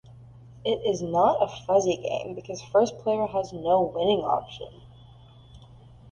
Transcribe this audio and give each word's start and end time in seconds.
It 0.65 0.79
is 0.83 1.03
not 1.03 1.43
a 1.43 1.47
fuzzy 1.67 1.95
game 1.95 2.33
because 2.33 2.59
first 2.59 2.97
player 2.97 3.27
has 3.27 3.53
no 3.53 3.83
winning 3.83 4.21
option. 4.25 4.81